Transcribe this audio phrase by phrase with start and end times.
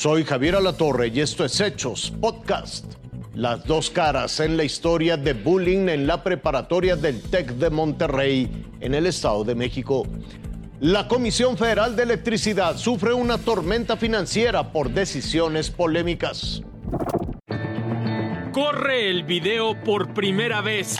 [0.00, 2.86] Soy Javier Alatorre y esto es Hechos Podcast.
[3.34, 8.66] Las dos caras en la historia de bullying en la preparatoria del TEC de Monterrey
[8.80, 10.06] en el Estado de México.
[10.80, 16.62] La Comisión Federal de Electricidad sufre una tormenta financiera por decisiones polémicas.
[18.52, 20.96] Corre el video por primera vez.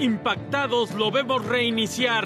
[0.00, 2.24] Impactados lo vemos reiniciar.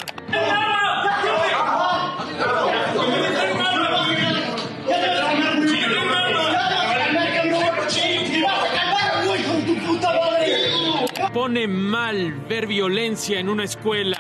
[11.33, 14.19] Pone mal ver violencia en una escuela.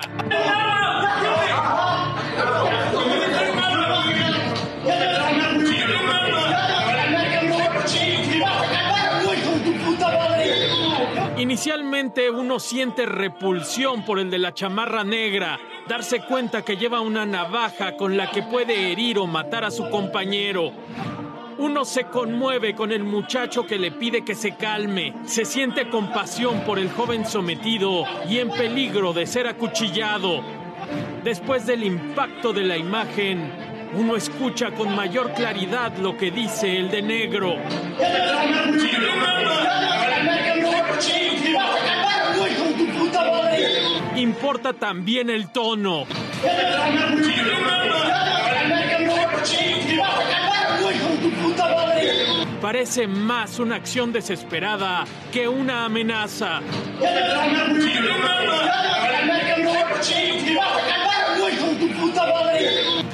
[11.65, 17.25] Inicialmente uno siente repulsión por el de la chamarra negra, darse cuenta que lleva una
[17.25, 20.73] navaja con la que puede herir o matar a su compañero.
[21.59, 26.63] Uno se conmueve con el muchacho que le pide que se calme, se siente compasión
[26.63, 30.43] por el joven sometido y en peligro de ser acuchillado.
[31.23, 33.53] Después del impacto de la imagen,
[33.95, 37.55] uno escucha con mayor claridad lo que dice el de negro.
[44.33, 46.07] Importa también el tono.
[52.63, 56.61] Parece más una acción desesperada que una amenaza.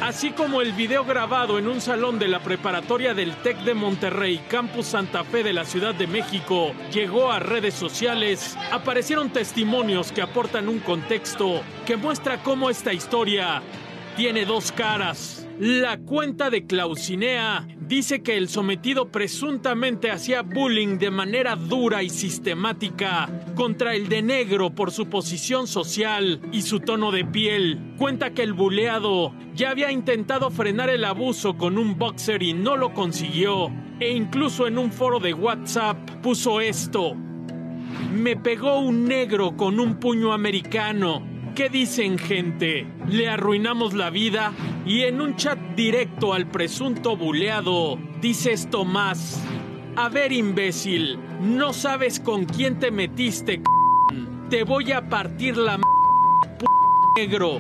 [0.09, 4.43] Así como el video grabado en un salón de la preparatoria del TEC de Monterrey,
[4.49, 10.23] Campus Santa Fe de la Ciudad de México, llegó a redes sociales, aparecieron testimonios que
[10.23, 13.61] aportan un contexto que muestra cómo esta historia
[14.17, 15.48] tiene dos caras.
[15.61, 22.11] La cuenta de Clausinea dice que el sometido presuntamente hacía bullying de manera dura y
[22.11, 27.95] sistemática contra el de negro por su posición social y su tono de piel.
[27.99, 32.77] Cuenta que el buleado ya había intentado frenar el abuso con un boxer y no
[32.77, 33.73] lo consiguió.
[33.99, 37.17] E incluso en un foro de WhatsApp puso esto.
[38.15, 41.27] Me pegó un negro con un puño americano.
[41.57, 42.87] ¿Qué dicen gente?
[43.09, 44.53] ¿Le arruinamos la vida?
[44.89, 49.39] Y en un chat directo al presunto buleado, dice esto más.
[49.97, 53.61] A ver, imbécil, no sabes con quién te metiste,
[54.49, 55.79] te voy a partir la
[57.19, 57.59] negro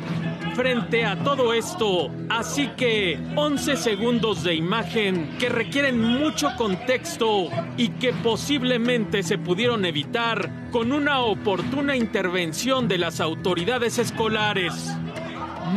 [0.54, 2.10] frente a todo esto.
[2.30, 9.84] Así que 11 segundos de imagen que requieren mucho contexto y que posiblemente se pudieron
[9.84, 14.96] evitar con una oportuna intervención de las autoridades escolares.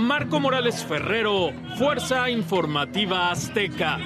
[0.01, 3.99] Marco Morales Ferrero, Fuerza Informativa Azteca.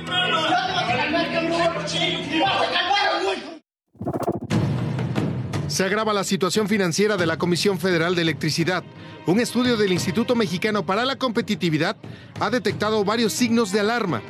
[5.67, 8.83] Se agrava la situación financiera de la Comisión Federal de Electricidad.
[9.25, 11.95] Un estudio del Instituto Mexicano para la Competitividad
[12.41, 14.21] ha detectado varios signos de alarma.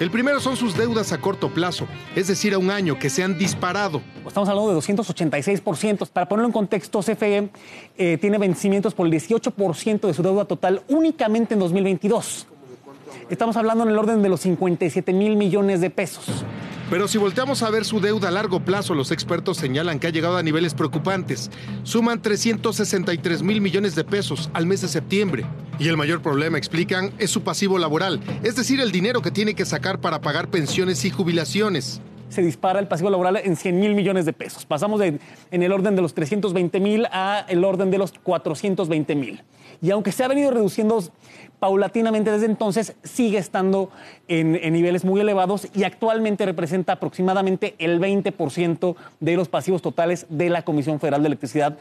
[0.00, 3.22] El primero son sus deudas a corto plazo, es decir, a un año, que se
[3.22, 4.00] han disparado.
[4.26, 6.08] Estamos hablando de 286%.
[6.08, 7.50] Para ponerlo en contexto, CFE
[7.98, 12.46] eh, tiene vencimientos por el 18% de su deuda total únicamente en 2022.
[13.28, 16.24] Estamos hablando en el orden de los 57 mil millones de pesos.
[16.88, 20.10] Pero si volteamos a ver su deuda a largo plazo, los expertos señalan que ha
[20.10, 21.50] llegado a niveles preocupantes.
[21.82, 25.44] Suman 363 mil millones de pesos al mes de septiembre.
[25.80, 29.54] Y el mayor problema, explican, es su pasivo laboral, es decir, el dinero que tiene
[29.54, 33.96] que sacar para pagar pensiones y jubilaciones se dispara el pasivo laboral en 100 mil
[33.96, 34.64] millones de pesos.
[34.64, 35.18] Pasamos en
[35.50, 39.42] el orden de los 320 mil a el orden de los 420 mil.
[39.82, 41.02] Y aunque se ha venido reduciendo
[41.58, 43.90] paulatinamente desde entonces sigue estando
[44.28, 50.50] en, niveles muy elevados y actualmente representa aproximadamente el 20% de los pasivos totales de
[50.50, 51.78] la Comisión Federal de Electricidad.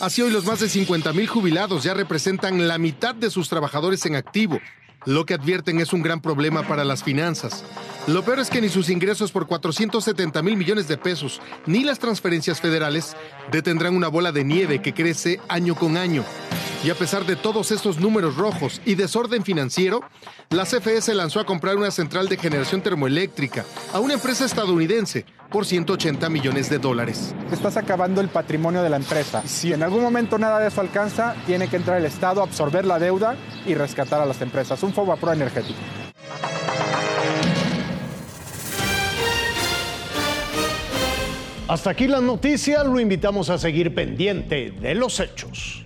[0.00, 4.06] Así hoy los más de 50 mil jubilados ya representan la mitad de sus trabajadores
[4.06, 4.58] en activo.
[5.04, 7.64] Lo que advierten es un gran problema para las finanzas.
[8.06, 11.98] Lo peor es que ni sus ingresos por 470 mil millones de pesos ni las
[11.98, 13.14] transferencias federales
[13.52, 16.24] detendrán una bola de nieve que crece año con año.
[16.82, 20.00] Y a pesar de todos estos números rojos y desorden financiero,
[20.48, 25.26] la CFE se lanzó a comprar una central de generación termoeléctrica a una empresa estadounidense
[25.50, 27.34] por 180 millones de dólares.
[27.52, 29.42] Estás acabando el patrimonio de la empresa.
[29.46, 32.86] Si en algún momento nada de eso alcanza, tiene que entrar el Estado a absorber
[32.86, 33.36] la deuda
[33.66, 34.82] y rescatar a las empresas.
[34.82, 35.78] Un pro energético.
[41.68, 45.84] Hasta aquí la noticia, lo invitamos a seguir pendiente de los hechos.